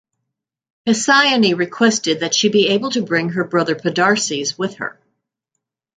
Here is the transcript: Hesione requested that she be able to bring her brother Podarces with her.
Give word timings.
Hesione 0.87 1.55
requested 1.55 2.21
that 2.21 2.33
she 2.33 2.49
be 2.49 2.69
able 2.69 2.89
to 2.89 3.03
bring 3.03 3.29
her 3.33 3.43
brother 3.43 3.75
Podarces 3.75 4.57
with 4.57 4.77
her. 4.77 4.99